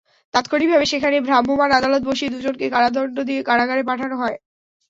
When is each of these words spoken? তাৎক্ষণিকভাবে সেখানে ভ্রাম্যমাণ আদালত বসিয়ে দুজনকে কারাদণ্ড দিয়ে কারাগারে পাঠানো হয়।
তাৎক্ষণিকভাবে 0.33 0.85
সেখানে 0.85 1.17
ভ্রাম্যমাণ 1.21 1.69
আদালত 1.73 2.01
বসিয়ে 2.09 2.33
দুজনকে 2.35 2.65
কারাদণ্ড 2.69 3.17
দিয়ে 3.27 3.41
কারাগারে 3.43 3.81
পাঠানো 3.89 4.15
হয়। 4.21 4.37